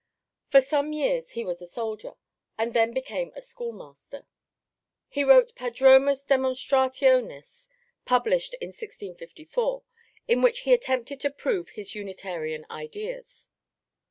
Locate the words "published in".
8.03-8.69